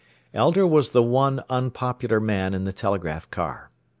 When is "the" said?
0.89-1.03, 2.63-2.73